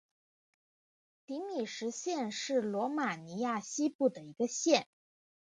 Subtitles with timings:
[1.27, 4.87] 蒂米什县是罗马尼亚西部的一个县。